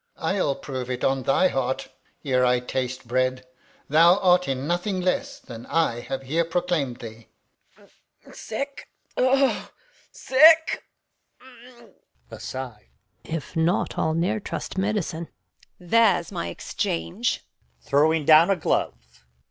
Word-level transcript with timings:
I'll 0.17 0.55
prove 0.55 0.89
it 0.89 1.03
on 1.03 1.21
thy 1.21 1.49
heart, 1.49 1.89
Ere 2.25 2.43
I 2.43 2.59
taste 2.59 3.07
bread, 3.07 3.45
thou 3.87 4.17
art 4.17 4.47
in 4.47 4.65
nothing 4.65 4.99
less 4.99 5.39
Than 5.39 5.67
I 5.67 5.99
have 5.99 6.23
here 6.23 6.43
proclaim'd 6.43 6.97
thee. 7.01 7.27
Reg. 7.77 8.33
Sick, 8.33 8.89
O, 9.15 9.69
sick! 10.11 10.83
Gon. 11.39 11.91
[aside] 12.31 12.89
If 13.23 13.55
not, 13.55 13.95
I'll 13.95 14.15
ne'er 14.15 14.39
trust 14.39 14.75
medicine. 14.75 15.27
Edm. 15.79 15.89
There's 15.91 16.31
my 16.31 16.47
exchange 16.47 17.45
[throws 17.83 18.25
down 18.25 18.49
a 18.49 18.55
glove]. 18.55 19.23